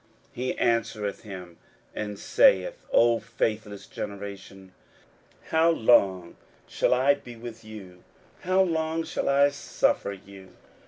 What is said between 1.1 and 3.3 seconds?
him, and saith, O